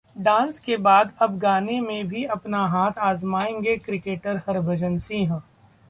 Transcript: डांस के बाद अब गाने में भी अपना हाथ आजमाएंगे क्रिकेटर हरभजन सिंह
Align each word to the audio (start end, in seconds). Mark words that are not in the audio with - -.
डांस 0.15 0.59
के 0.59 0.75
बाद 0.77 1.11
अब 1.21 1.37
गाने 1.37 1.79
में 1.81 2.07
भी 2.07 2.23
अपना 2.25 2.65
हाथ 2.67 2.97
आजमाएंगे 2.99 3.75
क्रिकेटर 3.77 4.41
हरभजन 4.47 4.97
सिंह 4.97 5.41